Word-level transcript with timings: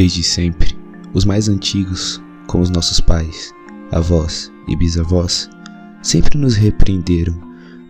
Desde 0.00 0.22
sempre, 0.22 0.74
os 1.12 1.26
mais 1.26 1.46
antigos, 1.46 2.22
como 2.46 2.64
os 2.64 2.70
nossos 2.70 3.00
pais, 3.00 3.52
avós 3.92 4.50
e 4.66 4.74
bisavós, 4.74 5.46
sempre 6.00 6.38
nos 6.38 6.54
repreenderam 6.54 7.38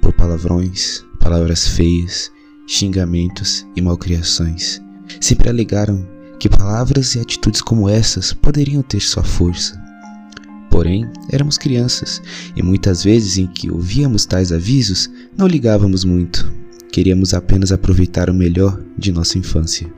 por 0.03 0.13
palavrões, 0.15 1.05
palavras 1.21 1.69
feias, 1.69 2.33
xingamentos 2.67 3.65
e 3.77 3.81
malcriações. 3.81 4.83
Sempre 5.21 5.51
alegaram 5.51 6.05
que 6.41 6.49
palavras 6.49 7.15
e 7.15 7.21
atitudes 7.21 7.63
como 7.63 7.89
essas 7.89 8.33
poderiam 8.33 8.83
ter 8.83 8.99
sua 8.99 9.23
força. 9.23 9.81
Porém, 10.69 11.09
éramos 11.31 11.57
crianças 11.57 12.21
e 12.57 12.61
muitas 12.61 13.05
vezes 13.05 13.39
em 13.39 13.47
que 13.47 13.71
ouvíamos 13.71 14.27
tais 14.27 14.51
avisos, 14.51 15.09
não 15.39 15.47
ligávamos 15.47 16.03
muito. 16.03 16.53
Queríamos 16.91 17.35
apenas 17.35 17.71
aproveitar 17.71 18.29
o 18.29 18.35
melhor 18.35 18.83
de 18.99 19.13
nossa 19.13 19.39
infância. 19.39 19.89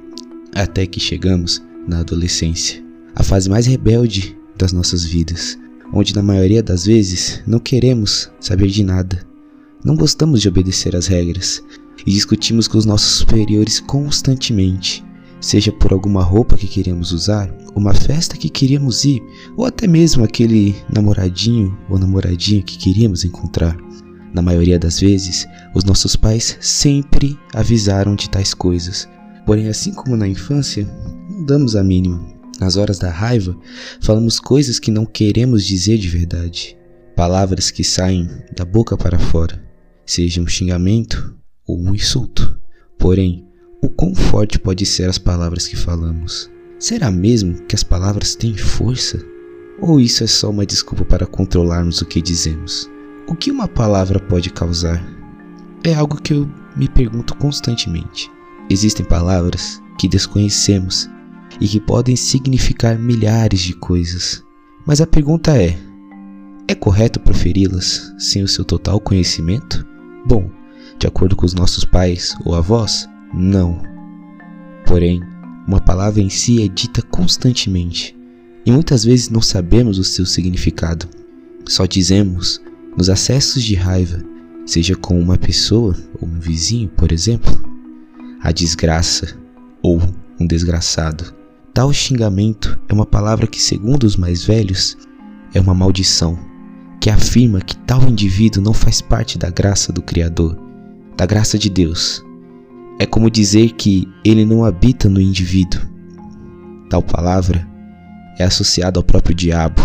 Até 0.54 0.84
que 0.86 1.00
chegamos 1.00 1.62
na 1.86 2.00
adolescência, 2.00 2.82
a 3.14 3.22
fase 3.22 3.48
mais 3.48 3.66
rebelde 3.66 4.36
das 4.56 4.72
nossas 4.72 5.04
vidas, 5.04 5.58
onde 5.92 6.14
na 6.14 6.22
maioria 6.22 6.62
das 6.62 6.86
vezes 6.86 7.42
não 7.46 7.58
queremos 7.58 8.30
saber 8.40 8.68
de 8.68 8.82
nada. 8.82 9.26
Não 9.84 9.96
gostamos 9.96 10.40
de 10.40 10.48
obedecer 10.48 10.94
às 10.94 11.06
regras 11.06 11.62
e 12.06 12.10
discutimos 12.10 12.68
com 12.68 12.78
os 12.78 12.84
nossos 12.84 13.18
superiores 13.18 13.80
constantemente, 13.80 15.04
seja 15.40 15.72
por 15.72 15.92
alguma 15.92 16.22
roupa 16.22 16.56
que 16.56 16.68
queríamos 16.68 17.12
usar, 17.12 17.52
uma 17.74 17.92
festa 17.92 18.36
que 18.36 18.48
queríamos 18.48 19.04
ir, 19.04 19.20
ou 19.56 19.66
até 19.66 19.86
mesmo 19.86 20.24
aquele 20.24 20.76
namoradinho 20.92 21.76
ou 21.88 21.98
namoradinha 21.98 22.62
que 22.62 22.78
queríamos 22.78 23.24
encontrar. 23.24 23.76
Na 24.32 24.40
maioria 24.40 24.78
das 24.78 24.98
vezes, 24.98 25.46
os 25.74 25.84
nossos 25.84 26.16
pais 26.16 26.56
sempre 26.60 27.38
avisaram 27.52 28.14
de 28.14 28.30
tais 28.30 28.54
coisas. 28.54 29.08
Porém, 29.44 29.68
assim 29.68 29.92
como 29.92 30.16
na 30.16 30.26
infância, 30.26 30.88
não 31.28 31.44
damos 31.44 31.76
a 31.76 31.82
mínima. 31.82 32.24
Nas 32.60 32.76
horas 32.76 32.98
da 32.98 33.10
raiva, 33.10 33.56
falamos 34.00 34.38
coisas 34.38 34.78
que 34.78 34.90
não 34.90 35.04
queremos 35.04 35.66
dizer 35.66 35.98
de 35.98 36.08
verdade. 36.08 36.76
Palavras 37.16 37.70
que 37.70 37.82
saem 37.82 38.28
da 38.56 38.64
boca 38.64 38.96
para 38.96 39.18
fora, 39.18 39.62
seja 40.06 40.40
um 40.40 40.46
xingamento 40.46 41.34
ou 41.66 41.78
um 41.78 41.94
insulto. 41.94 42.58
Porém, 42.98 43.46
o 43.82 43.88
quão 43.88 44.14
forte 44.14 44.58
pode 44.58 44.86
ser 44.86 45.08
as 45.08 45.18
palavras 45.18 45.66
que 45.66 45.76
falamos? 45.76 46.50
Será 46.78 47.10
mesmo 47.10 47.62
que 47.66 47.74
as 47.74 47.82
palavras 47.82 48.34
têm 48.34 48.56
força? 48.56 49.20
Ou 49.80 50.00
isso 50.00 50.22
é 50.22 50.26
só 50.26 50.50
uma 50.50 50.64
desculpa 50.64 51.04
para 51.04 51.26
controlarmos 51.26 52.00
o 52.00 52.06
que 52.06 52.22
dizemos? 52.22 52.88
O 53.26 53.34
que 53.34 53.50
uma 53.50 53.66
palavra 53.66 54.20
pode 54.20 54.50
causar? 54.50 55.04
É 55.84 55.94
algo 55.94 56.20
que 56.20 56.32
eu 56.32 56.48
me 56.76 56.88
pergunto 56.88 57.36
constantemente. 57.36 58.30
Existem 58.70 59.04
palavras 59.04 59.82
que 59.98 60.08
desconhecemos 60.08 61.08
e 61.60 61.68
que 61.68 61.80
podem 61.80 62.16
significar 62.16 62.98
milhares 62.98 63.60
de 63.60 63.74
coisas. 63.74 64.42
Mas 64.86 65.00
a 65.00 65.06
pergunta 65.06 65.56
é: 65.56 65.78
é 66.66 66.74
correto 66.74 67.20
proferi-las 67.20 68.12
sem 68.18 68.42
o 68.42 68.48
seu 68.48 68.64
total 68.64 69.00
conhecimento? 69.00 69.86
Bom, 70.26 70.50
de 70.98 71.06
acordo 71.06 71.36
com 71.36 71.46
os 71.46 71.54
nossos 71.54 71.84
pais 71.84 72.34
ou 72.44 72.54
avós, 72.54 73.08
não. 73.34 73.80
Porém, 74.86 75.20
uma 75.66 75.80
palavra 75.80 76.20
em 76.20 76.28
si 76.28 76.62
é 76.62 76.68
dita 76.68 77.02
constantemente 77.02 78.16
e 78.64 78.70
muitas 78.70 79.04
vezes 79.04 79.28
não 79.28 79.40
sabemos 79.40 79.98
o 79.98 80.04
seu 80.04 80.26
significado. 80.26 81.08
Só 81.68 81.86
dizemos 81.86 82.60
nos 82.96 83.08
acessos 83.08 83.62
de 83.62 83.74
raiva, 83.74 84.22
seja 84.66 84.94
com 84.94 85.20
uma 85.20 85.38
pessoa 85.38 85.96
ou 86.20 86.28
um 86.28 86.38
vizinho, 86.38 86.88
por 86.88 87.12
exemplo, 87.12 87.52
a 88.40 88.50
desgraça 88.52 89.41
ou 89.82 90.00
um 90.38 90.46
desgraçado. 90.46 91.34
Tal 91.74 91.92
xingamento 91.92 92.78
é 92.88 92.92
uma 92.92 93.06
palavra 93.06 93.46
que, 93.46 93.60
segundo 93.60 94.04
os 94.04 94.16
mais 94.16 94.44
velhos, 94.44 94.96
é 95.54 95.60
uma 95.60 95.74
maldição, 95.74 96.38
que 97.00 97.10
afirma 97.10 97.60
que 97.60 97.76
tal 97.78 98.02
indivíduo 98.04 98.62
não 98.62 98.72
faz 98.72 99.00
parte 99.00 99.38
da 99.38 99.50
graça 99.50 99.92
do 99.92 100.02
Criador, 100.02 100.56
da 101.16 101.26
graça 101.26 101.58
de 101.58 101.68
Deus. 101.68 102.22
É 102.98 103.06
como 103.06 103.30
dizer 103.30 103.72
que 103.72 104.06
ele 104.24 104.44
não 104.44 104.64
habita 104.64 105.08
no 105.08 105.20
indivíduo. 105.20 105.80
Tal 106.88 107.02
palavra 107.02 107.66
é 108.38 108.44
associada 108.44 108.98
ao 108.98 109.04
próprio 109.04 109.34
diabo, 109.34 109.82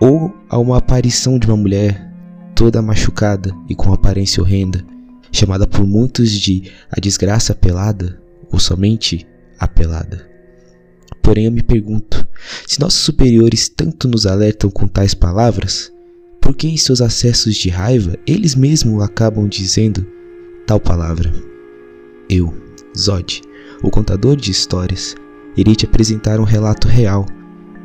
ou 0.00 0.34
a 0.48 0.58
uma 0.58 0.78
aparição 0.78 1.38
de 1.38 1.46
uma 1.46 1.56
mulher 1.56 2.12
toda 2.54 2.82
machucada 2.82 3.54
e 3.68 3.74
com 3.74 3.92
aparência 3.92 4.42
horrenda, 4.42 4.84
chamada 5.30 5.66
por 5.66 5.86
muitos 5.86 6.30
de 6.30 6.70
a 6.90 7.00
desgraça 7.00 7.54
pelada 7.54 8.21
ou 8.52 8.60
somente 8.60 9.26
a 9.58 9.66
pelada. 9.66 10.30
Porém, 11.22 11.46
eu 11.46 11.52
me 11.52 11.62
pergunto: 11.62 12.26
se 12.66 12.80
nossos 12.80 13.00
superiores 13.00 13.68
tanto 13.68 14.06
nos 14.06 14.26
alertam 14.26 14.70
com 14.70 14.86
tais 14.86 15.14
palavras, 15.14 15.90
por 16.40 16.54
que 16.54 16.68
em 16.68 16.76
seus 16.76 17.00
acessos 17.00 17.54
de 17.56 17.70
raiva 17.70 18.16
eles 18.26 18.54
mesmos 18.54 19.02
acabam 19.02 19.48
dizendo 19.48 20.06
tal 20.66 20.78
palavra? 20.78 21.32
Eu, 22.28 22.52
Zod, 22.98 23.42
o 23.82 23.90
contador 23.90 24.36
de 24.36 24.50
histórias, 24.50 25.14
irei 25.56 25.74
te 25.74 25.86
apresentar 25.86 26.40
um 26.40 26.44
relato 26.44 26.88
real, 26.88 27.26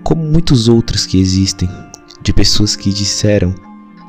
como 0.04 0.24
muitos 0.24 0.68
outros 0.68 1.06
que 1.06 1.20
existem, 1.20 1.70
de 2.22 2.34
pessoas 2.34 2.76
que 2.76 2.92
disseram 2.92 3.54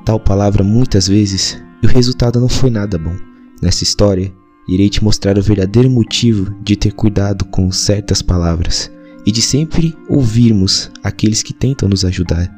tal 0.05 0.19
palavra 0.19 0.65
muitas 0.65 1.07
vezes 1.07 1.61
e 1.83 1.87
o 1.87 1.89
resultado 1.91 2.41
não 2.41 2.49
foi 2.49 2.71
nada 2.71 2.99
bom. 2.99 3.15
Nessa 3.61 3.85
história, 3.85 4.33
irei 4.69 4.91
te 4.91 5.03
mostrar 5.03 5.39
o 5.39 5.43
verdadeiro 5.43 5.89
motivo 5.89 6.55
de 6.63 6.77
ter 6.77 6.93
cuidado 6.93 7.45
com 7.47 7.73
certas 7.73 8.21
palavras 8.21 8.91
e 9.25 9.33
de 9.33 9.41
sempre 9.41 9.97
ouvirmos 10.09 10.91
aqueles 11.03 11.43
que 11.43 11.55
tentam 11.55 11.89
nos 11.89 12.05
ajudar. 12.05 12.53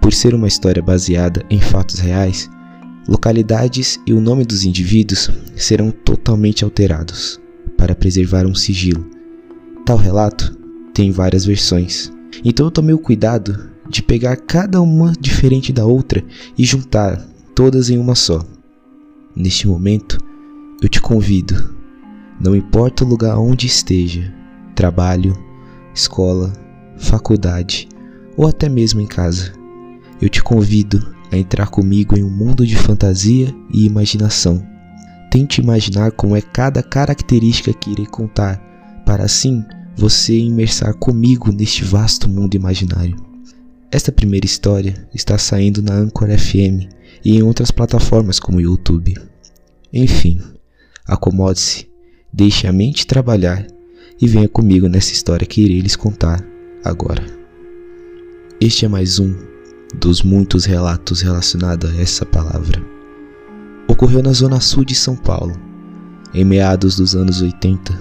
Por 0.00 0.12
ser 0.12 0.34
uma 0.34 0.46
história 0.46 0.82
baseada 0.82 1.44
em 1.50 1.58
fatos 1.58 1.98
reais, 1.98 2.48
localidades 3.08 3.98
e 4.06 4.12
o 4.12 4.20
nome 4.20 4.44
dos 4.44 4.64
indivíduos 4.64 5.30
serão 5.56 5.90
totalmente 5.90 6.62
alterados 6.62 7.40
para 7.76 7.94
preservar 7.94 8.46
um 8.46 8.54
sigilo. 8.54 9.08
Tal 9.84 9.96
relato 9.96 10.56
tem 10.92 11.10
várias 11.10 11.44
versões, 11.44 12.12
então 12.44 12.66
eu 12.66 12.70
tomei 12.70 12.94
o 12.94 12.98
cuidado 12.98 13.70
de 13.88 14.02
pegar 14.02 14.36
cada 14.36 14.80
uma 14.80 15.12
diferente 15.18 15.72
da 15.72 15.84
outra 15.84 16.22
e 16.58 16.64
juntar 16.64 17.16
todas 17.54 17.88
em 17.90 17.98
uma 17.98 18.14
só. 18.14 18.44
Neste 19.34 19.68
momento, 19.68 20.18
eu 20.82 20.88
te 20.88 21.00
convido, 21.00 21.74
não 22.38 22.54
importa 22.54 23.04
o 23.04 23.08
lugar 23.08 23.38
onde 23.38 23.66
esteja, 23.66 24.32
trabalho, 24.74 25.36
escola, 25.94 26.52
faculdade 26.98 27.88
ou 28.36 28.46
até 28.46 28.68
mesmo 28.68 29.00
em 29.00 29.06
casa. 29.06 29.52
Eu 30.20 30.28
te 30.28 30.42
convido 30.42 31.14
a 31.32 31.36
entrar 31.36 31.68
comigo 31.68 32.18
em 32.18 32.22
um 32.22 32.30
mundo 32.30 32.66
de 32.66 32.76
fantasia 32.76 33.54
e 33.72 33.86
imaginação. 33.86 34.64
Tente 35.30 35.60
imaginar 35.60 36.12
como 36.12 36.36
é 36.36 36.42
cada 36.42 36.82
característica 36.82 37.72
que 37.72 37.90
irei 37.90 38.06
contar, 38.06 38.58
para 39.04 39.24
assim 39.24 39.64
você 39.96 40.38
imersar 40.38 40.94
comigo 40.94 41.50
neste 41.50 41.84
vasto 41.84 42.28
mundo 42.28 42.54
imaginário. 42.54 43.16
Esta 43.90 44.12
primeira 44.12 44.44
história 44.44 45.08
está 45.14 45.38
saindo 45.38 45.80
na 45.80 45.94
Anchor 45.94 46.28
FM 46.28 46.90
e 47.24 47.36
em 47.36 47.42
outras 47.42 47.70
plataformas 47.70 48.38
como 48.38 48.60
YouTube. 48.60 49.16
Enfim, 49.92 50.40
acomode-se, 51.06 51.88
deixe 52.32 52.66
a 52.66 52.72
mente 52.72 53.06
trabalhar 53.06 53.66
e 54.20 54.26
venha 54.26 54.48
comigo 54.48 54.88
nessa 54.88 55.12
história 55.12 55.46
que 55.46 55.62
irei 55.62 55.80
lhes 55.80 55.96
contar 55.96 56.44
agora. 56.84 57.24
Este 58.60 58.84
é 58.84 58.88
mais 58.88 59.18
um 59.18 59.34
dos 59.94 60.22
muitos 60.22 60.64
relatos 60.64 61.20
relacionados 61.20 61.90
a 61.90 62.00
essa 62.00 62.26
palavra. 62.26 62.82
Ocorreu 63.88 64.22
na 64.22 64.32
zona 64.32 64.60
sul 64.60 64.84
de 64.84 64.94
São 64.94 65.14
Paulo, 65.14 65.54
em 66.34 66.44
meados 66.44 66.96
dos 66.96 67.14
anos 67.14 67.40
80, 67.40 67.98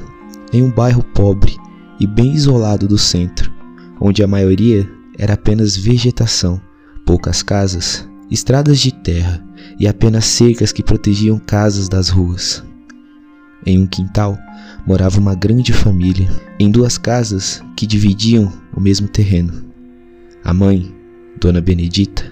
em 0.52 0.64
um 0.64 0.72
bairro 0.72 1.04
pobre 1.04 1.56
e 2.00 2.08
bem 2.08 2.34
isolado 2.34 2.88
do 2.88 2.98
centro, 2.98 3.52
onde 4.00 4.24
a 4.24 4.28
maioria 4.28 4.90
era 5.18 5.34
apenas 5.34 5.78
vegetação, 5.78 6.60
poucas 7.06 7.44
casas, 7.44 8.08
estradas 8.32 8.80
de 8.80 8.92
terra 8.92 9.46
e 9.80 9.88
apenas 9.88 10.26
cercas 10.26 10.72
que 10.72 10.84
protegiam 10.84 11.38
casas 11.38 11.88
das 11.88 12.10
ruas. 12.10 12.65
Em 13.66 13.80
um 13.80 13.88
quintal 13.88 14.38
morava 14.86 15.20
uma 15.20 15.34
grande 15.34 15.74
família, 15.74 16.30
em 16.60 16.70
duas 16.70 16.98
casas 16.98 17.64
que 17.76 17.88
dividiam 17.88 18.54
o 18.76 18.80
mesmo 18.80 19.08
terreno. 19.08 19.66
A 20.44 20.54
mãe, 20.54 20.94
Dona 21.40 21.60
Benedita, 21.62 22.32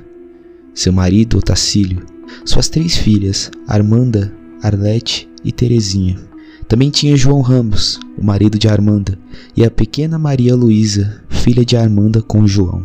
seu 0.74 0.94
marido 0.94 1.40
Otacílio, 1.40 2.06
suas 2.46 2.70
três 2.70 2.96
filhas, 2.96 3.50
Armanda, 3.68 4.32
Arlete 4.62 5.28
e 5.44 5.52
Terezinha. 5.52 6.20
Também 6.68 6.92
tinha 6.92 7.18
João 7.18 7.42
Ramos, 7.42 8.00
o 8.18 8.24
marido 8.24 8.58
de 8.58 8.68
Armanda, 8.68 9.18
e 9.58 9.66
a 9.66 9.72
pequena 9.72 10.20
Maria 10.20 10.56
Luísa, 10.56 11.24
filha 11.30 11.66
de 11.66 11.76
Armanda 11.76 12.22
com 12.22 12.48
João. 12.48 12.84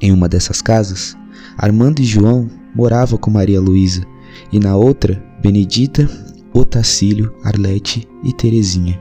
Em 0.00 0.12
uma 0.12 0.28
dessas 0.28 0.62
casas, 0.62 1.16
Armando 1.58 2.00
e 2.00 2.04
João 2.04 2.48
moravam 2.74 3.18
com 3.18 3.30
Maria 3.30 3.60
Luísa, 3.60 4.02
e 4.52 4.58
na 4.58 4.76
outra, 4.76 5.22
Benedita 5.42 6.08
Otacílio, 6.52 7.34
Arlete 7.42 8.08
e 8.22 8.32
Terezinha. 8.32 9.00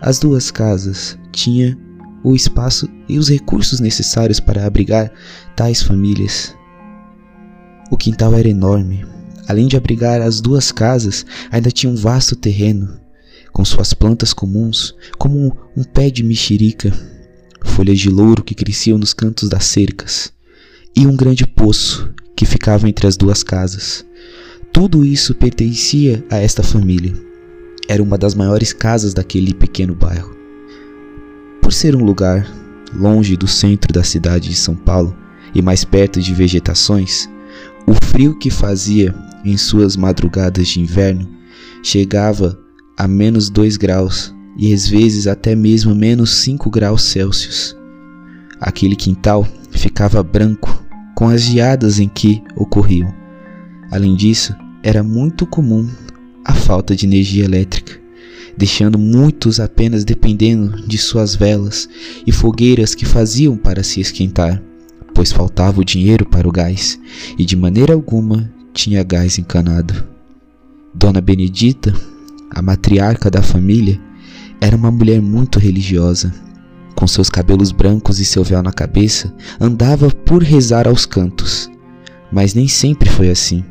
As 0.00 0.18
duas 0.18 0.50
casas 0.50 1.18
tinham 1.32 1.76
o 2.22 2.34
espaço 2.34 2.88
e 3.08 3.18
os 3.18 3.28
recursos 3.28 3.80
necessários 3.80 4.40
para 4.40 4.66
abrigar 4.66 5.12
tais 5.54 5.82
famílias. 5.82 6.54
O 7.90 7.96
quintal 7.96 8.34
era 8.34 8.48
enorme. 8.48 9.04
Além 9.46 9.66
de 9.66 9.76
abrigar 9.76 10.22
as 10.22 10.40
duas 10.40 10.72
casas, 10.72 11.26
ainda 11.50 11.70
tinha 11.70 11.92
um 11.92 11.96
vasto 11.96 12.34
terreno, 12.34 12.98
com 13.52 13.64
suas 13.64 13.92
plantas 13.92 14.32
comuns, 14.32 14.94
como 15.18 15.38
um, 15.38 15.50
um 15.76 15.84
pé 15.84 16.08
de 16.10 16.22
mexerica, 16.22 16.90
folhas 17.62 17.98
de 17.98 18.08
louro 18.08 18.42
que 18.42 18.54
cresciam 18.54 18.96
nos 18.96 19.12
cantos 19.12 19.50
das 19.50 19.66
cercas, 19.66 20.32
e 20.96 21.06
um 21.06 21.14
grande 21.14 21.46
poço 21.46 22.14
que 22.34 22.46
ficava 22.46 22.88
entre 22.88 23.06
as 23.06 23.16
duas 23.16 23.42
casas. 23.42 24.04
Tudo 24.74 25.04
isso 25.04 25.36
pertencia 25.36 26.24
a 26.28 26.38
esta 26.38 26.60
família. 26.60 27.14
Era 27.88 28.02
uma 28.02 28.18
das 28.18 28.34
maiores 28.34 28.72
casas 28.72 29.14
daquele 29.14 29.54
pequeno 29.54 29.94
bairro. 29.94 30.36
Por 31.62 31.72
ser 31.72 31.94
um 31.94 32.04
lugar 32.04 32.44
longe 32.92 33.36
do 33.36 33.46
centro 33.46 33.92
da 33.92 34.02
cidade 34.02 34.48
de 34.48 34.56
São 34.56 34.74
Paulo 34.74 35.16
e 35.54 35.62
mais 35.62 35.84
perto 35.84 36.20
de 36.20 36.34
vegetações, 36.34 37.30
o 37.86 37.94
frio 38.04 38.36
que 38.36 38.50
fazia 38.50 39.14
em 39.44 39.56
suas 39.56 39.96
madrugadas 39.96 40.66
de 40.66 40.80
inverno 40.80 41.28
chegava 41.80 42.58
a 42.98 43.06
menos 43.06 43.48
2 43.50 43.76
graus 43.76 44.34
e 44.58 44.74
às 44.74 44.88
vezes 44.88 45.28
até 45.28 45.54
mesmo 45.54 45.94
menos 45.94 46.30
5 46.38 46.68
graus 46.68 47.04
Celsius. 47.04 47.76
Aquele 48.60 48.96
quintal 48.96 49.46
ficava 49.70 50.20
branco 50.20 50.84
com 51.14 51.28
as 51.28 51.42
geadas 51.42 52.00
em 52.00 52.08
que 52.08 52.42
ocorriam. 52.56 53.14
Além 53.92 54.16
disso, 54.16 54.52
era 54.84 55.02
muito 55.02 55.46
comum 55.46 55.88
a 56.44 56.52
falta 56.52 56.94
de 56.94 57.06
energia 57.06 57.42
elétrica, 57.42 57.98
deixando 58.54 58.98
muitos 58.98 59.58
apenas 59.58 60.04
dependendo 60.04 60.86
de 60.86 60.98
suas 60.98 61.34
velas 61.34 61.88
e 62.26 62.30
fogueiras 62.30 62.94
que 62.94 63.06
faziam 63.06 63.56
para 63.56 63.82
se 63.82 63.98
esquentar, 63.98 64.62
pois 65.14 65.32
faltava 65.32 65.80
o 65.80 65.84
dinheiro 65.84 66.26
para 66.26 66.46
o 66.46 66.52
gás 66.52 67.00
e 67.38 67.46
de 67.46 67.56
maneira 67.56 67.94
alguma 67.94 68.52
tinha 68.74 69.02
gás 69.02 69.38
encanado. 69.38 70.06
Dona 70.94 71.22
Benedita, 71.22 71.94
a 72.50 72.60
matriarca 72.60 73.30
da 73.30 73.42
família, 73.42 73.98
era 74.60 74.76
uma 74.76 74.90
mulher 74.90 75.22
muito 75.22 75.58
religiosa. 75.58 76.30
Com 76.94 77.06
seus 77.06 77.30
cabelos 77.30 77.72
brancos 77.72 78.20
e 78.20 78.24
seu 78.24 78.44
véu 78.44 78.62
na 78.62 78.72
cabeça, 78.72 79.34
andava 79.58 80.10
por 80.10 80.42
rezar 80.42 80.86
aos 80.86 81.06
cantos. 81.06 81.70
Mas 82.30 82.52
nem 82.52 82.68
sempre 82.68 83.08
foi 83.08 83.30
assim. 83.30 83.64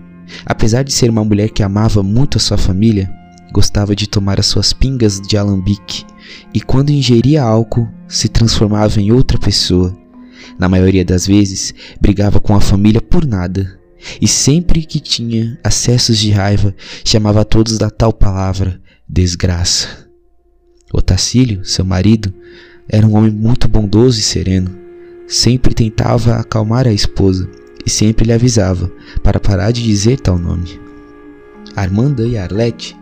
Apesar 0.45 0.83
de 0.83 0.91
ser 0.91 1.09
uma 1.09 1.23
mulher 1.23 1.49
que 1.49 1.63
amava 1.63 2.03
muito 2.03 2.37
a 2.37 2.41
sua 2.41 2.57
família, 2.57 3.09
gostava 3.51 3.95
de 3.95 4.07
tomar 4.07 4.39
as 4.39 4.47
suas 4.47 4.73
pingas 4.73 5.21
de 5.21 5.37
alambique 5.37 6.05
e, 6.53 6.61
quando 6.61 6.89
ingeria 6.89 7.43
álcool, 7.43 7.87
se 8.07 8.27
transformava 8.27 8.99
em 8.99 9.11
outra 9.11 9.37
pessoa. 9.37 9.95
Na 10.57 10.67
maioria 10.67 11.05
das 11.05 11.27
vezes, 11.27 11.73
brigava 12.01 12.39
com 12.39 12.55
a 12.55 12.61
família 12.61 13.01
por 13.01 13.25
nada 13.25 13.79
e 14.21 14.27
sempre 14.27 14.83
que 14.83 14.99
tinha 14.99 15.57
acessos 15.63 16.17
de 16.17 16.31
raiva, 16.31 16.75
chamava 17.05 17.45
todos 17.45 17.77
da 17.77 17.89
tal 17.89 18.11
palavra, 18.11 18.81
desgraça. 19.07 19.87
Otacílio, 20.91 21.63
seu 21.63 21.85
marido, 21.85 22.33
era 22.89 23.07
um 23.07 23.15
homem 23.15 23.31
muito 23.31 23.67
bondoso 23.67 24.19
e 24.19 24.23
sereno. 24.23 24.77
Sempre 25.27 25.73
tentava 25.73 26.35
acalmar 26.35 26.87
a 26.87 26.93
esposa 26.93 27.49
e 27.85 27.89
sempre 27.89 28.25
lhe 28.25 28.33
avisava 28.33 28.91
para 29.21 29.39
parar 29.39 29.71
de 29.71 29.83
dizer 29.83 30.19
tal 30.19 30.37
nome. 30.37 30.79
Armanda 31.75 32.25
e 32.27 32.37
Arlete 32.37 32.95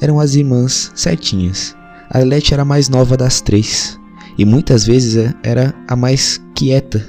eram 0.00 0.18
as 0.18 0.34
irmãs 0.34 0.90
certinhas. 0.94 1.76
Arlete 2.10 2.52
era 2.52 2.62
a 2.62 2.66
mais 2.66 2.88
nova 2.88 3.16
das 3.16 3.40
três 3.40 3.98
e 4.36 4.44
muitas 4.44 4.84
vezes 4.84 5.32
era 5.42 5.74
a 5.86 5.94
mais 5.94 6.40
quieta. 6.54 7.06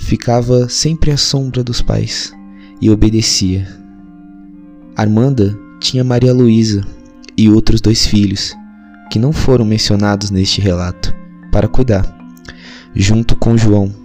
Ficava 0.00 0.68
sempre 0.68 1.10
à 1.10 1.16
sombra 1.16 1.62
dos 1.62 1.80
pais 1.80 2.32
e 2.80 2.90
obedecia. 2.90 3.66
Armanda 4.96 5.58
tinha 5.80 6.04
Maria 6.04 6.32
Luísa 6.32 6.84
e 7.36 7.48
outros 7.50 7.80
dois 7.80 8.06
filhos, 8.06 8.54
que 9.10 9.18
não 9.18 9.32
foram 9.32 9.64
mencionados 9.64 10.30
neste 10.30 10.60
relato, 10.60 11.14
para 11.50 11.68
cuidar, 11.68 12.04
junto 12.94 13.36
com 13.36 13.56
João. 13.56 14.03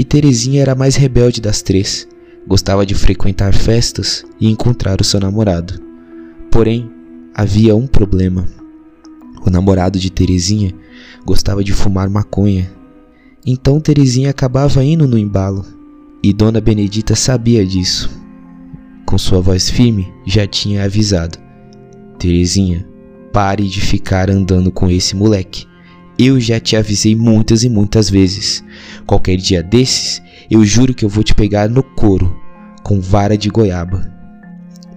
E 0.00 0.04
Terezinha 0.04 0.62
era 0.62 0.72
a 0.72 0.74
mais 0.74 0.96
rebelde 0.96 1.42
das 1.42 1.60
três, 1.60 2.08
gostava 2.48 2.86
de 2.86 2.94
frequentar 2.94 3.52
festas 3.52 4.24
e 4.40 4.50
encontrar 4.50 4.98
o 4.98 5.04
seu 5.04 5.20
namorado. 5.20 5.74
Porém, 6.50 6.90
havia 7.34 7.76
um 7.76 7.86
problema. 7.86 8.48
O 9.44 9.50
namorado 9.50 9.98
de 9.98 10.10
Terezinha 10.10 10.72
gostava 11.22 11.62
de 11.62 11.74
fumar 11.74 12.08
maconha. 12.08 12.72
Então 13.44 13.78
Terezinha 13.78 14.30
acabava 14.30 14.82
indo 14.82 15.06
no 15.06 15.18
embalo 15.18 15.66
e 16.22 16.32
Dona 16.32 16.62
Benedita 16.62 17.14
sabia 17.14 17.66
disso. 17.66 18.08
Com 19.04 19.18
sua 19.18 19.42
voz 19.42 19.68
firme, 19.68 20.10
já 20.24 20.46
tinha 20.46 20.82
avisado: 20.82 21.38
Terezinha, 22.18 22.88
pare 23.34 23.68
de 23.68 23.82
ficar 23.82 24.30
andando 24.30 24.72
com 24.72 24.88
esse 24.88 25.14
moleque. 25.14 25.66
Eu 26.22 26.38
já 26.38 26.60
te 26.60 26.76
avisei 26.76 27.16
muitas 27.16 27.64
e 27.64 27.70
muitas 27.70 28.10
vezes. 28.10 28.62
Qualquer 29.06 29.38
dia 29.38 29.62
desses, 29.62 30.20
eu 30.50 30.62
juro 30.66 30.92
que 30.92 31.02
eu 31.02 31.08
vou 31.08 31.24
te 31.24 31.34
pegar 31.34 31.66
no 31.66 31.82
couro, 31.82 32.38
com 32.82 33.00
vara 33.00 33.38
de 33.38 33.48
goiaba. 33.48 34.06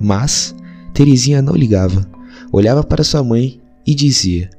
Mas 0.02 0.54
Terezinha 0.94 1.42
não 1.42 1.56
ligava. 1.56 2.06
Olhava 2.52 2.84
para 2.84 3.06
sua 3.06 3.24
mãe 3.24 3.62
e 3.88 3.96
dizia: 3.96 4.50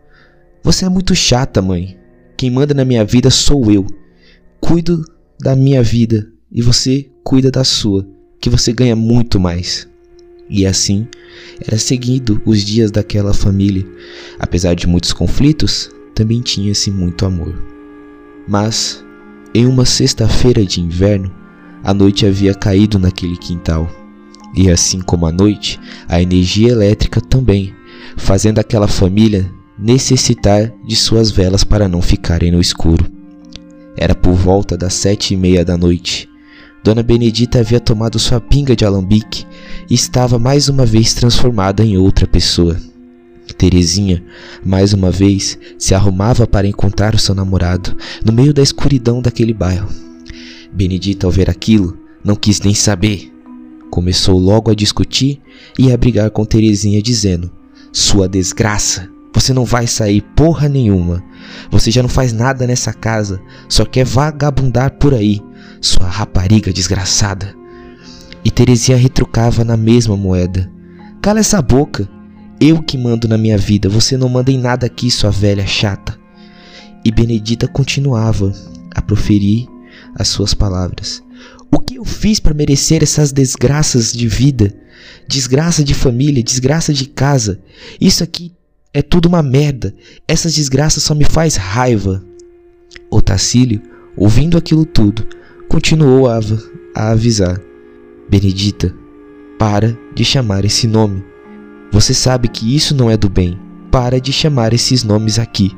Você 0.62 0.86
é 0.86 0.88
muito 0.88 1.14
chata, 1.14 1.60
mãe. 1.60 1.98
Quem 2.34 2.50
manda 2.50 2.72
na 2.72 2.86
minha 2.86 3.04
vida 3.04 3.28
sou 3.28 3.70
eu. 3.70 3.86
Cuido 4.58 5.04
da 5.38 5.54
minha 5.54 5.82
vida 5.82 6.26
e 6.50 6.62
você 6.62 7.10
cuida 7.22 7.50
da 7.50 7.62
sua, 7.62 8.08
que 8.40 8.48
você 8.48 8.72
ganha 8.72 8.96
muito 8.96 9.38
mais. 9.38 9.86
E 10.48 10.64
assim 10.64 11.06
era 11.60 11.76
seguido 11.76 12.40
os 12.46 12.64
dias 12.64 12.90
daquela 12.90 13.34
família. 13.34 13.86
Apesar 14.38 14.72
de 14.72 14.86
muitos 14.86 15.12
conflitos, 15.12 15.90
também 16.14 16.40
tinha-se 16.40 16.90
muito 16.90 17.26
amor. 17.26 17.54
Mas, 18.48 19.04
em 19.54 19.66
uma 19.66 19.84
sexta-feira 19.84 20.64
de 20.64 20.80
inverno, 20.80 21.32
a 21.82 21.92
noite 21.92 22.26
havia 22.26 22.54
caído 22.54 22.98
naquele 22.98 23.36
quintal. 23.36 23.90
E 24.54 24.70
assim 24.70 25.00
como 25.00 25.26
a 25.26 25.32
noite, 25.32 25.80
a 26.08 26.22
energia 26.22 26.70
elétrica 26.70 27.20
também, 27.20 27.74
fazendo 28.16 28.58
aquela 28.58 28.86
família 28.86 29.50
necessitar 29.78 30.72
de 30.86 30.94
suas 30.94 31.30
velas 31.30 31.64
para 31.64 31.88
não 31.88 32.00
ficarem 32.00 32.52
no 32.52 32.60
escuro. 32.60 33.04
Era 33.96 34.14
por 34.14 34.34
volta 34.34 34.76
das 34.76 34.94
sete 34.94 35.34
e 35.34 35.36
meia 35.36 35.64
da 35.64 35.76
noite 35.76 36.28
Dona 36.84 37.02
Benedita 37.02 37.60
havia 37.60 37.80
tomado 37.80 38.18
sua 38.18 38.38
pinga 38.42 38.76
de 38.76 38.84
alambique 38.84 39.46
e 39.88 39.94
estava 39.94 40.38
mais 40.38 40.68
uma 40.68 40.84
vez 40.84 41.14
transformada 41.14 41.82
em 41.82 41.96
outra 41.96 42.26
pessoa. 42.26 42.76
Terezinha, 43.52 44.24
mais 44.64 44.92
uma 44.92 45.10
vez, 45.10 45.58
se 45.78 45.94
arrumava 45.94 46.46
para 46.46 46.66
encontrar 46.66 47.14
o 47.14 47.18
seu 47.18 47.34
namorado 47.34 47.96
no 48.24 48.32
meio 48.32 48.54
da 48.54 48.62
escuridão 48.62 49.20
daquele 49.20 49.52
bairro. 49.52 49.88
Benedita, 50.72 51.26
ao 51.26 51.30
ver 51.30 51.50
aquilo, 51.50 51.98
não 52.24 52.34
quis 52.34 52.60
nem 52.60 52.74
saber. 52.74 53.30
Começou 53.90 54.38
logo 54.38 54.70
a 54.70 54.74
discutir 54.74 55.40
e 55.78 55.92
a 55.92 55.96
brigar 55.96 56.30
com 56.30 56.44
Terezinha, 56.44 57.02
dizendo: 57.02 57.50
Sua 57.92 58.28
desgraça, 58.28 59.08
você 59.32 59.52
não 59.52 59.64
vai 59.64 59.86
sair 59.86 60.22
porra 60.34 60.68
nenhuma. 60.68 61.22
Você 61.70 61.90
já 61.90 62.02
não 62.02 62.08
faz 62.08 62.32
nada 62.32 62.66
nessa 62.66 62.92
casa, 62.92 63.40
só 63.68 63.84
quer 63.84 64.04
vagabundar 64.04 64.92
por 64.92 65.14
aí 65.14 65.40
sua 65.80 66.06
rapariga 66.06 66.72
desgraçada. 66.72 67.54
E 68.44 68.50
Terezinha 68.50 68.96
retrucava 68.96 69.64
na 69.64 69.76
mesma 69.76 70.16
moeda. 70.16 70.70
Cala 71.20 71.40
essa 71.40 71.60
boca. 71.60 72.08
Eu 72.60 72.82
que 72.82 72.96
mando 72.96 73.28
na 73.28 73.36
minha 73.36 73.58
vida, 73.58 73.88
você 73.88 74.16
não 74.16 74.28
manda 74.28 74.50
em 74.50 74.58
nada 74.58 74.86
aqui, 74.86 75.10
sua 75.10 75.30
velha 75.30 75.66
chata. 75.66 76.18
E 77.04 77.10
Benedita 77.10 77.68
continuava 77.68 78.52
a 78.94 79.02
proferir 79.02 79.66
as 80.14 80.28
suas 80.28 80.54
palavras. 80.54 81.22
O 81.70 81.78
que 81.80 81.96
eu 81.96 82.04
fiz 82.04 82.38
para 82.38 82.54
merecer 82.54 83.02
essas 83.02 83.32
desgraças 83.32 84.12
de 84.12 84.28
vida? 84.28 84.72
Desgraça 85.28 85.82
de 85.82 85.92
família, 85.92 86.42
desgraça 86.42 86.92
de 86.92 87.06
casa. 87.06 87.60
Isso 88.00 88.22
aqui 88.22 88.52
é 88.92 89.02
tudo 89.02 89.26
uma 89.26 89.42
merda. 89.42 89.92
Essas 90.26 90.54
desgraças 90.54 91.02
só 91.02 91.14
me 91.14 91.24
faz 91.24 91.56
raiva. 91.56 92.24
Otacílio, 93.10 93.82
ouvindo 94.16 94.56
aquilo 94.56 94.86
tudo, 94.86 95.26
continuou 95.68 96.28
a, 96.28 96.38
a 96.94 97.10
avisar: 97.10 97.60
Benedita, 98.30 98.94
para 99.58 99.98
de 100.14 100.24
chamar 100.24 100.64
esse 100.64 100.86
nome. 100.86 101.33
Você 101.94 102.12
sabe 102.12 102.48
que 102.48 102.74
isso 102.74 102.92
não 102.92 103.08
é 103.08 103.16
do 103.16 103.28
bem. 103.28 103.56
Para 103.88 104.20
de 104.20 104.32
chamar 104.32 104.72
esses 104.72 105.04
nomes 105.04 105.38
aqui. 105.38 105.70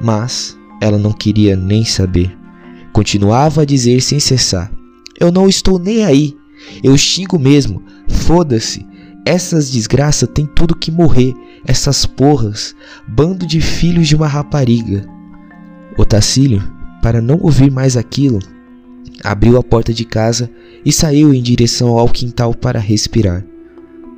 Mas 0.00 0.56
ela 0.80 0.96
não 0.96 1.12
queria 1.12 1.54
nem 1.54 1.84
saber. 1.84 2.34
Continuava 2.94 3.60
a 3.60 3.64
dizer 3.66 4.00
sem 4.00 4.18
cessar: 4.18 4.72
Eu 5.20 5.30
não 5.30 5.46
estou 5.46 5.78
nem 5.78 6.02
aí. 6.02 6.34
Eu 6.82 6.96
xingo 6.96 7.38
mesmo. 7.38 7.82
Foda-se. 8.08 8.86
Essas 9.26 9.70
desgraças 9.70 10.26
têm 10.32 10.46
tudo 10.46 10.74
que 10.74 10.90
morrer. 10.90 11.34
Essas 11.66 12.06
porras. 12.06 12.74
Bando 13.06 13.46
de 13.46 13.60
filhos 13.60 14.08
de 14.08 14.16
uma 14.16 14.26
rapariga. 14.26 15.06
Otacílio, 15.98 16.62
para 17.02 17.20
não 17.20 17.38
ouvir 17.42 17.70
mais 17.70 17.98
aquilo, 17.98 18.38
abriu 19.22 19.58
a 19.58 19.62
porta 19.62 19.92
de 19.92 20.06
casa 20.06 20.50
e 20.86 20.90
saiu 20.90 21.34
em 21.34 21.42
direção 21.42 21.98
ao 21.98 22.08
quintal 22.08 22.54
para 22.54 22.80
respirar. 22.80 23.44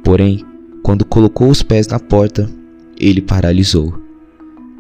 Porém, 0.05 0.45
quando 0.87 1.05
colocou 1.05 1.51
os 1.51 1.65
pés 1.65 1.89
na 1.89 1.99
porta, 1.99 2.49
ele 2.97 3.21
paralisou. 3.21 4.01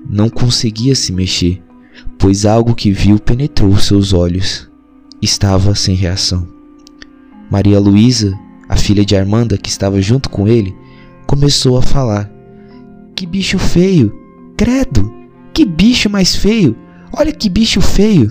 Não 0.08 0.28
conseguia 0.28 0.94
se 0.94 1.12
mexer, 1.12 1.60
pois 2.16 2.46
algo 2.46 2.76
que 2.76 2.92
viu 2.92 3.18
penetrou 3.18 3.76
seus 3.76 4.12
olhos. 4.12 4.70
Estava 5.20 5.74
sem 5.74 5.96
reação. 5.96 6.46
Maria 7.50 7.80
Luísa, 7.80 8.38
a 8.68 8.76
filha 8.76 9.04
de 9.04 9.16
Armanda 9.16 9.58
que 9.58 9.68
estava 9.68 10.00
junto 10.00 10.30
com 10.30 10.46
ele, 10.46 10.72
começou 11.26 11.76
a 11.76 11.82
falar: 11.82 12.30
Que 13.16 13.26
bicho 13.26 13.58
feio! 13.58 14.14
Credo! 14.56 15.12
Que 15.52 15.64
bicho 15.64 16.08
mais 16.08 16.36
feio! 16.36 16.76
Olha 17.12 17.32
que 17.32 17.48
bicho 17.48 17.80
feio! 17.80 18.30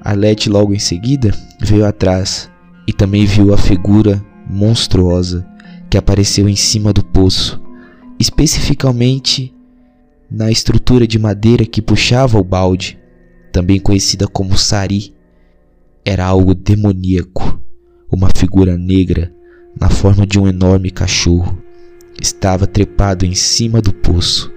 Arlete 0.00 0.48
logo 0.48 0.72
em 0.72 0.78
seguida 0.78 1.36
veio 1.60 1.84
atrás 1.84 2.50
e 2.88 2.94
também 2.94 3.26
viu 3.26 3.52
a 3.52 3.58
figura 3.58 4.24
monstruosa 4.48 5.51
que 5.92 5.98
apareceu 5.98 6.48
em 6.48 6.56
cima 6.56 6.90
do 6.90 7.04
poço, 7.04 7.60
especificamente 8.18 9.54
na 10.30 10.50
estrutura 10.50 11.06
de 11.06 11.18
madeira 11.18 11.66
que 11.66 11.82
puxava 11.82 12.40
o 12.40 12.42
balde, 12.42 12.98
também 13.52 13.78
conhecida 13.78 14.26
como 14.26 14.56
sari. 14.56 15.14
Era 16.02 16.24
algo 16.24 16.54
demoníaco, 16.54 17.60
uma 18.10 18.30
figura 18.34 18.74
negra 18.78 19.34
na 19.78 19.90
forma 19.90 20.26
de 20.26 20.38
um 20.38 20.48
enorme 20.48 20.90
cachorro. 20.90 21.62
Estava 22.18 22.66
trepado 22.66 23.26
em 23.26 23.34
cima 23.34 23.82
do 23.82 23.92
poço 23.92 24.50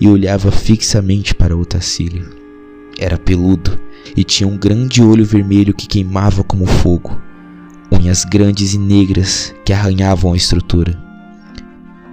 e 0.00 0.06
olhava 0.06 0.52
fixamente 0.52 1.34
para 1.34 1.56
Otacílio. 1.56 2.30
Era 2.96 3.18
peludo 3.18 3.76
e 4.16 4.22
tinha 4.22 4.48
um 4.48 4.56
grande 4.56 5.02
olho 5.02 5.24
vermelho 5.24 5.74
que 5.74 5.88
queimava 5.88 6.44
como 6.44 6.64
fogo, 6.64 7.20
unhas 7.92 8.24
grandes 8.24 8.74
e 8.74 8.78
negras 8.78 9.54
que 9.64 9.72
arranhavam 9.72 10.32
a 10.32 10.36
estrutura. 10.36 11.00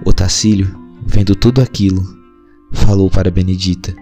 Otacílio, 0.04 0.76
vendo 1.06 1.34
tudo 1.34 1.60
aquilo, 1.60 2.02
falou 2.72 3.10
para 3.10 3.30
Benedita: 3.30 3.94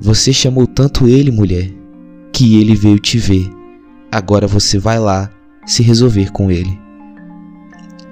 Você 0.00 0.32
chamou 0.32 0.66
tanto 0.66 1.08
ele, 1.08 1.30
mulher, 1.30 1.72
que 2.32 2.60
ele 2.60 2.74
veio 2.74 2.98
te 2.98 3.18
ver. 3.18 3.50
Agora 4.10 4.46
você 4.46 4.78
vai 4.78 4.98
lá 4.98 5.30
se 5.66 5.82
resolver 5.82 6.30
com 6.30 6.50
ele. 6.50 6.78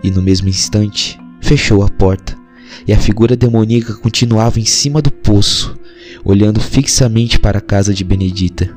E 0.03 0.11
no 0.11 0.21
mesmo 0.21 0.49
instante, 0.49 1.19
fechou 1.41 1.83
a 1.83 1.89
porta, 1.89 2.37
e 2.87 2.93
a 2.93 2.99
figura 2.99 3.37
demoníaca 3.37 3.95
continuava 3.95 4.61
em 4.61 4.65
cima 4.65 5.01
do 5.01 5.11
poço, 5.11 5.79
olhando 6.25 6.61
fixamente 6.61 7.39
para 7.39 7.59
a 7.59 7.63
casa 7.63 7.95
de 7.95 8.05
Benedita. 8.05 8.75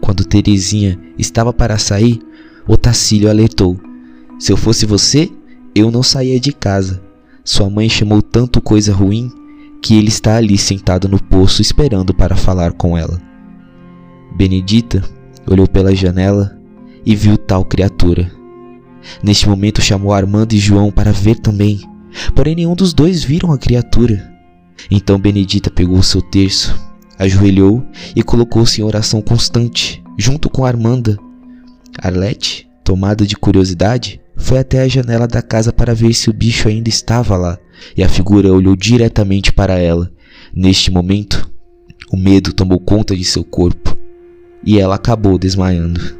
Quando 0.00 0.24
Terezinha 0.24 0.98
estava 1.18 1.52
para 1.52 1.76
sair, 1.76 2.20
Otacílio 2.68 3.30
alertou: 3.30 3.80
Se 4.38 4.52
eu 4.52 4.56
fosse 4.56 4.84
você, 4.84 5.30
eu 5.74 5.90
não 5.90 6.02
saía 6.02 6.38
de 6.38 6.52
casa. 6.52 7.02
Sua 7.42 7.70
mãe 7.70 7.88
chamou 7.88 8.20
tanto 8.20 8.60
coisa 8.60 8.92
ruim 8.92 9.32
que 9.80 9.96
ele 9.96 10.08
está 10.08 10.36
ali 10.36 10.58
sentado 10.58 11.08
no 11.08 11.22
poço 11.22 11.62
esperando 11.62 12.12
para 12.12 12.36
falar 12.36 12.72
com 12.72 12.96
ela. 12.96 13.20
Benedita 14.36 15.02
olhou 15.46 15.66
pela 15.66 15.94
janela 15.94 16.58
e 17.06 17.16
viu 17.16 17.38
tal 17.38 17.64
criatura. 17.64 18.30
Neste 19.22 19.48
momento 19.48 19.80
chamou 19.80 20.12
Armando 20.12 20.52
e 20.52 20.58
João 20.58 20.90
para 20.90 21.12
ver 21.12 21.36
também, 21.36 21.80
porém 22.34 22.54
nenhum 22.54 22.74
dos 22.74 22.92
dois 22.92 23.24
viram 23.24 23.52
a 23.52 23.58
criatura. 23.58 24.30
Então 24.90 25.18
Benedita 25.18 25.70
pegou 25.70 25.98
o 25.98 26.02
seu 26.02 26.20
terço, 26.20 26.78
ajoelhou 27.18 27.84
e 28.14 28.22
colocou-se 28.22 28.80
em 28.80 28.84
oração 28.84 29.22
constante, 29.22 30.02
junto 30.18 30.50
com 30.50 30.64
Armanda. 30.64 31.16
Arlete, 32.00 32.68
tomada 32.84 33.26
de 33.26 33.36
curiosidade, 33.36 34.20
foi 34.36 34.58
até 34.58 34.82
a 34.82 34.88
janela 34.88 35.26
da 35.26 35.42
casa 35.42 35.72
para 35.72 35.94
ver 35.94 36.14
se 36.14 36.30
o 36.30 36.32
bicho 36.32 36.68
ainda 36.68 36.88
estava 36.88 37.36
lá, 37.36 37.58
e 37.96 38.02
a 38.02 38.08
figura 38.08 38.52
olhou 38.52 38.76
diretamente 38.76 39.52
para 39.52 39.78
ela. 39.78 40.10
Neste 40.54 40.90
momento, 40.90 41.50
o 42.10 42.16
medo 42.16 42.52
tomou 42.52 42.78
conta 42.78 43.16
de 43.16 43.24
seu 43.24 43.44
corpo 43.44 43.98
e 44.64 44.78
ela 44.78 44.94
acabou 44.94 45.38
desmaiando. 45.38 46.16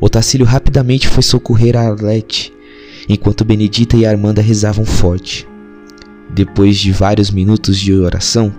Otacílio 0.00 0.46
rapidamente 0.46 1.08
foi 1.08 1.22
socorrer 1.22 1.76
a 1.76 1.80
Arlete, 1.80 2.52
enquanto 3.08 3.44
Benedita 3.44 3.96
e 3.96 4.04
Armanda 4.04 4.42
rezavam 4.42 4.84
forte. 4.84 5.48
Depois 6.30 6.76
de 6.76 6.92
vários 6.92 7.30
minutos 7.30 7.78
de 7.78 7.94
oração, 7.94 8.54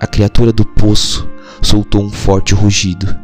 a 0.00 0.06
criatura 0.06 0.52
do 0.52 0.64
poço 0.64 1.28
soltou 1.62 2.02
um 2.02 2.10
forte 2.10 2.52
rugido 2.52 3.23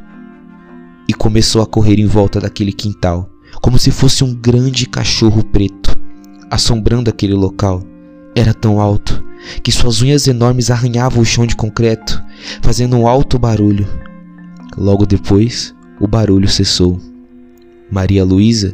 e 1.11 1.13
começou 1.13 1.61
a 1.61 1.67
correr 1.67 1.99
em 1.99 2.07
volta 2.07 2.39
daquele 2.39 2.73
quintal, 2.73 3.29
como 3.61 3.81
se 3.81 3.91
fosse 3.91 4.23
um 4.23 4.33
grande 4.33 4.87
cachorro 4.87 5.43
preto, 5.43 5.93
assombrando 6.49 7.11
aquele 7.11 7.35
local. 7.35 7.83
Era 8.33 8.55
tão 8.55 8.81
alto 8.81 9.21
que 9.61 9.73
suas 9.73 10.01
unhas 10.03 10.29
enormes 10.29 10.71
arranhavam 10.71 11.21
o 11.21 11.25
chão 11.25 11.45
de 11.45 11.57
concreto, 11.57 12.23
fazendo 12.63 12.97
um 12.97 13.09
alto 13.09 13.41
barulho. 13.41 13.89
Logo 14.79 15.05
depois, 15.05 15.75
o 15.99 16.07
barulho 16.07 16.49
cessou. 16.49 17.01
Maria 17.91 18.23
Luísa 18.23 18.73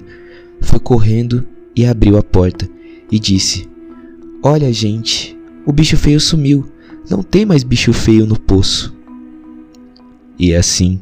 foi 0.60 0.78
correndo 0.78 1.42
e 1.74 1.86
abriu 1.86 2.18
a 2.18 2.22
porta 2.22 2.68
e 3.10 3.18
disse: 3.18 3.66
Olha, 4.42 4.70
gente, 4.70 5.34
o 5.64 5.72
bicho 5.72 5.96
feio 5.96 6.20
sumiu. 6.20 6.70
Não 7.08 7.22
tem 7.22 7.46
mais 7.46 7.64
bicho 7.64 7.94
feio 7.94 8.26
no 8.26 8.38
poço. 8.38 8.94
E 10.38 10.54
assim, 10.54 11.00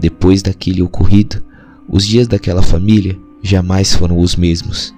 depois 0.00 0.42
daquele 0.42 0.82
ocorrido, 0.82 1.42
os 1.88 2.06
dias 2.06 2.26
daquela 2.26 2.62
família 2.62 3.18
jamais 3.42 3.94
foram 3.94 4.18
os 4.18 4.34
mesmos. 4.34 4.94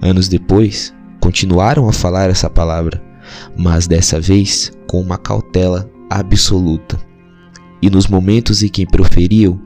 Anos 0.00 0.28
depois, 0.28 0.94
continuaram 1.20 1.88
a 1.88 1.92
falar 1.92 2.30
essa 2.30 2.48
palavra, 2.48 3.02
mas 3.56 3.86
dessa 3.86 4.20
vez 4.20 4.72
com 4.86 5.00
uma 5.00 5.18
cautela 5.18 5.90
absoluta. 6.08 6.98
E 7.82 7.90
nos 7.90 8.06
momentos 8.06 8.62
em 8.62 8.68
que 8.68 8.86
proferiam, 8.86 9.60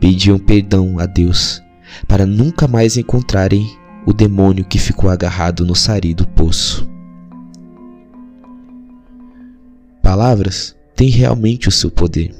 pediam 0.00 0.38
perdão 0.38 0.98
a 0.98 1.06
Deus, 1.06 1.62
para 2.06 2.26
nunca 2.26 2.68
mais 2.68 2.96
encontrarem 2.96 3.66
o 4.06 4.12
demônio 4.12 4.64
que 4.64 4.78
ficou 4.78 5.08
agarrado 5.08 5.64
no 5.64 5.74
sari 5.74 6.12
do 6.12 6.26
poço. 6.26 6.86
Palavras 10.02 10.76
têm 10.94 11.08
realmente 11.08 11.68
o 11.68 11.72
seu 11.72 11.90
poder. 11.90 12.34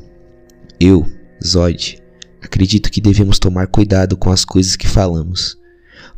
Eu, 0.79 1.07
Zod, 1.43 1.99
acredito 2.43 2.91
que 2.91 3.01
devemos 3.01 3.39
tomar 3.39 3.67
cuidado 3.69 4.17
com 4.17 4.31
as 4.31 4.45
coisas 4.45 4.77
que 4.77 4.89
falamos, 4.89 5.59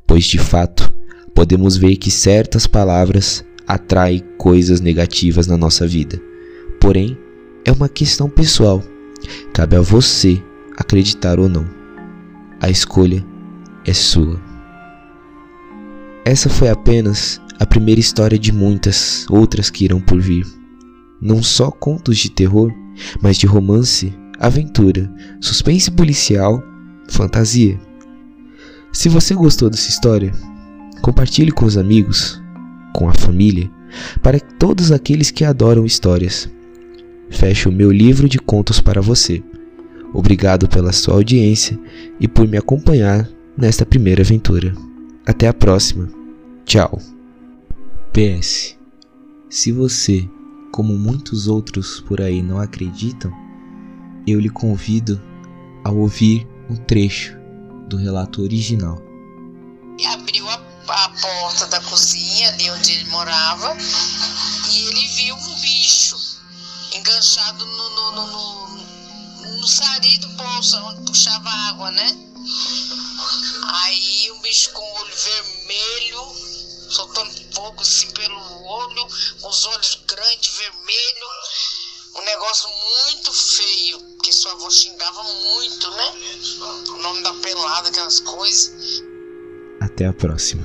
pois 0.06 0.24
de 0.24 0.38
fato 0.38 0.92
podemos 1.34 1.76
ver 1.76 1.96
que 1.96 2.10
certas 2.10 2.66
palavras 2.66 3.44
atraem 3.66 4.24
coisas 4.38 4.80
negativas 4.80 5.46
na 5.46 5.56
nossa 5.56 5.86
vida. 5.86 6.20
Porém, 6.80 7.16
é 7.64 7.72
uma 7.72 7.88
questão 7.88 8.28
pessoal. 8.28 8.82
Cabe 9.52 9.76
a 9.76 9.80
você 9.80 10.40
acreditar 10.76 11.38
ou 11.40 11.48
não. 11.48 11.66
A 12.60 12.70
escolha 12.70 13.24
é 13.84 13.92
sua. 13.92 14.40
Essa 16.24 16.48
foi 16.48 16.68
apenas 16.68 17.40
a 17.58 17.66
primeira 17.66 18.00
história 18.00 18.38
de 18.38 18.52
muitas 18.52 19.26
outras 19.30 19.70
que 19.70 19.84
irão 19.84 20.00
por 20.00 20.20
vir. 20.20 20.46
Não 21.20 21.42
só 21.42 21.70
contos 21.70 22.18
de 22.18 22.30
terror, 22.30 22.72
mas 23.20 23.36
de 23.36 23.46
romance, 23.46 24.12
aventura, 24.38 25.10
suspense 25.40 25.90
policial, 25.90 26.62
fantasia. 27.08 27.78
Se 28.92 29.08
você 29.08 29.34
gostou 29.34 29.68
dessa 29.68 29.88
história, 29.88 30.32
compartilhe 31.02 31.50
com 31.50 31.64
os 31.64 31.76
amigos, 31.76 32.40
com 32.94 33.08
a 33.08 33.14
família, 33.14 33.70
para 34.22 34.40
todos 34.40 34.92
aqueles 34.92 35.30
que 35.30 35.44
adoram 35.44 35.84
histórias. 35.84 36.50
Fecho 37.30 37.68
o 37.68 37.72
meu 37.72 37.90
livro 37.90 38.28
de 38.28 38.38
contos 38.38 38.80
para 38.80 39.00
você. 39.00 39.42
Obrigado 40.12 40.68
pela 40.68 40.92
sua 40.92 41.14
audiência 41.14 41.78
e 42.18 42.26
por 42.26 42.46
me 42.46 42.56
acompanhar 42.56 43.28
nesta 43.56 43.84
primeira 43.84 44.22
aventura. 44.22 44.72
Até 45.26 45.48
a 45.48 45.52
próxima. 45.52 46.08
Tchau. 46.64 47.00
PS. 48.12 48.76
Se 49.48 49.72
você, 49.72 50.28
como 50.72 50.96
muitos 50.96 51.48
outros 51.48 52.00
por 52.00 52.20
aí, 52.20 52.42
não 52.42 52.58
acreditam, 52.58 53.30
eu 54.26 54.40
lhe 54.40 54.50
convido 54.50 55.20
a 55.84 55.90
ouvir 55.90 56.46
um 56.68 56.76
trecho 56.76 57.36
do 57.88 57.96
relato 57.96 58.42
original. 58.42 59.00
Abriu 60.12 60.48
a, 60.48 60.54
a 60.88 61.08
porta 61.10 61.66
da 61.68 61.80
cozinha, 61.80 62.48
ali 62.48 62.70
onde 62.70 62.92
ele 62.92 63.04
morava, 63.10 63.76
e 64.70 64.78
ele 64.88 65.08
viu 65.08 65.36
um 65.36 65.60
bicho 65.60 66.16
enganchado 66.92 67.64
no, 67.64 67.90
no, 67.90 68.12
no, 68.12 68.26
no, 68.26 69.58
no 69.60 69.66
sari 69.68 70.18
do 70.18 70.28
poço, 70.30 70.76
onde 70.78 71.02
puxava 71.02 71.48
água, 71.48 71.90
né? 71.92 72.26
Aí 73.62 74.30
um 74.32 74.40
bicho 74.40 74.70
com 74.72 74.82
o 74.82 75.00
olho 75.00 75.14
vermelho, 75.16 76.22
soltando 76.90 77.54
fogo 77.54 77.80
assim 77.82 78.10
pelo 78.10 78.64
olho, 78.64 79.06
com 79.40 79.48
os 79.48 79.64
olhos 79.66 79.98
grandes, 80.06 80.56
vermelhos, 80.56 81.75
um 82.18 82.24
negócio 82.24 82.68
muito 82.68 83.32
feio, 83.32 84.00
porque 84.00 84.32
sua 84.32 84.52
avó 84.52 84.70
xingava 84.70 85.22
muito, 85.22 85.90
né? 85.90 86.14
O 86.88 86.96
nome 86.98 87.22
da 87.22 87.34
pelada, 87.34 87.88
aquelas 87.88 88.20
coisas. 88.20 89.02
Até 89.80 90.06
a 90.06 90.12
próxima. 90.12 90.64